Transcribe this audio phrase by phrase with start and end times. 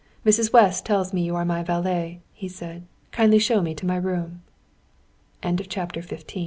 [0.25, 0.51] "Mrs.
[0.51, 2.87] West tells me you are my valet," he said.
[3.11, 4.41] "Kindly show me to my room."
[5.43, 6.39] CHAPTER XVI "HE _MU